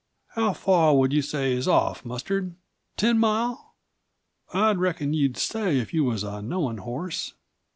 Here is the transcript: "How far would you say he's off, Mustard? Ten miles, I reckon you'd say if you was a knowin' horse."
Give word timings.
"How 0.29 0.53
far 0.53 0.97
would 0.97 1.13
you 1.13 1.21
say 1.21 1.53
he's 1.53 1.67
off, 1.67 2.03
Mustard? 2.03 2.55
Ten 2.97 3.19
miles, 3.19 3.59
I 4.51 4.71
reckon 4.73 5.13
you'd 5.13 5.37
say 5.37 5.77
if 5.77 5.93
you 5.93 6.03
was 6.05 6.23
a 6.23 6.41
knowin' 6.41 6.79
horse." 6.79 7.35